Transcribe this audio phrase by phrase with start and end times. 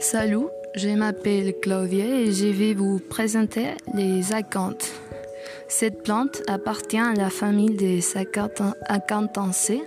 [0.00, 4.90] Salut, je m'appelle Claudia et je vais vous présenter les acanthes.
[5.68, 9.82] Cette plante appartient à la famille des acanthaceae.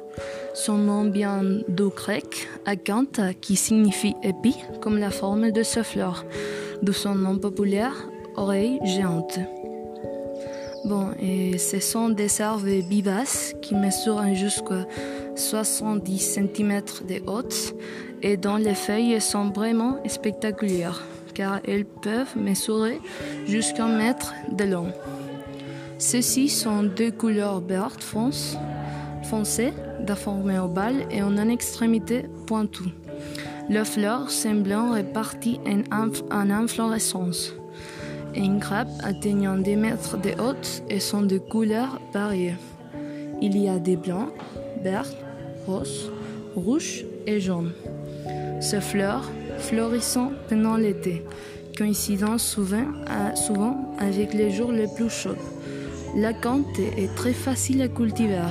[0.54, 6.25] Son nom vient du grec acanthe qui signifie épi comme la forme de ce fleur,
[6.84, 9.39] d'où son nom populaire oreille géante.
[10.86, 11.11] Bon,
[11.57, 14.86] ce sont des arbres vivaces qui mesurent jusqu'à
[15.36, 17.73] 70 cm de haute
[18.21, 21.02] et dont les feuilles sont vraiment spectaculaires
[21.34, 22.99] car elles peuvent mesurer
[23.48, 24.91] jusqu'à un mètre de long.
[25.98, 28.58] Ceux-ci sont deux couleurs vert fonce,
[29.23, 32.94] foncé, de forme ovale et en une extrémité pointue.
[33.70, 35.59] Leurs fleurs semblent réparties
[35.91, 37.53] en, en inflorescence.
[38.36, 42.56] Une grappe atteignant des mètres de haute et sont de couleurs variées.
[43.42, 44.30] Il y a des blancs,
[44.82, 45.14] verts,
[45.68, 46.12] roses,
[46.56, 47.72] rouges et jaunes.
[48.59, 51.23] Ces fleurs fleurissant pendant l'été,
[51.78, 52.86] coïncidant souvent,
[53.36, 55.38] souvent avec les jours les plus chauds.
[56.16, 58.42] La cante est très facile à cultiver.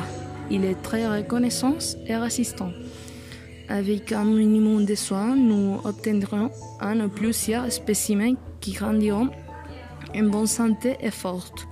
[0.50, 1.74] Il est très reconnaissant
[2.06, 2.70] et résistant.
[3.69, 9.30] Avec un minimum de soins, nous obtiendrons un ou plusieurs spécimens qui grandiront
[10.16, 11.66] en bonne santé et forte.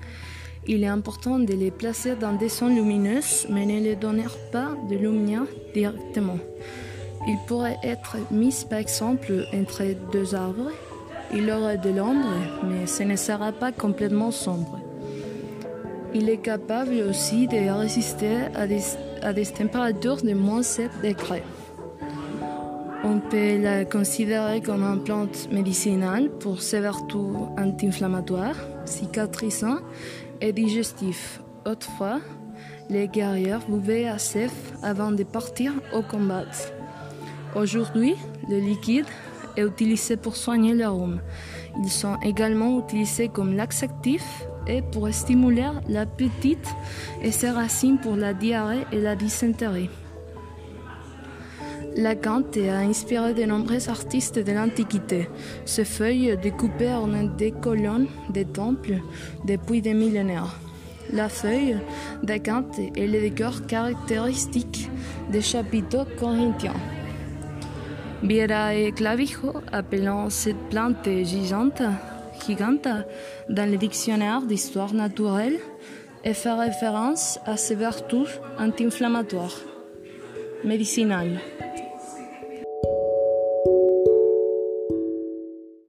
[0.66, 4.76] Il est important de les placer dans des zones lumineuses, mais ne les donner pas
[4.88, 6.38] de lumière directement.
[7.26, 10.70] Il pourrait être mis par exemple entre deux arbres.
[11.34, 12.34] Il aura de l'ombre,
[12.68, 14.78] mais ce ne sera pas complètement sombre.
[16.12, 18.82] Il est capable aussi de résister à des,
[19.22, 21.44] à des températures de moins 7 degrés.
[23.02, 29.78] On peut la considérer comme une plante médicinale pour ses vertus anti-inflammatoires, cicatrisants
[30.42, 31.40] et digestifs.
[31.64, 32.20] Autrefois,
[32.90, 34.16] les guerriers buvaient à
[34.82, 36.44] avant de partir au combat.
[37.54, 38.16] Aujourd'hui,
[38.50, 39.06] le liquide
[39.56, 41.22] est utilisé pour soigner les rhume.
[41.82, 46.58] Ils sont également utilisés comme laxatif et pour stimuler l'appétit
[47.22, 49.88] et ses racines pour la diarrhée et la dysenterie.
[51.96, 55.28] La Kante a inspiré de nombreux artistes de l'Antiquité.
[55.64, 59.00] Ses feuilles découpées ornent des colonnes, des temples
[59.44, 60.56] depuis des millénaires.
[61.12, 61.78] La feuille
[62.22, 64.88] de Kante est le décor caractéristique
[65.32, 66.80] des chapiteaux corinthiens.
[68.22, 71.82] Viera et Clavijo, appelant cette plante gigante,
[72.46, 72.88] gigante
[73.48, 75.58] dans le dictionnaire d'histoire naturelle,
[76.22, 78.28] et fait référence à ses vertus
[78.58, 79.56] anti-inflammatoires,
[80.64, 81.40] médicinales.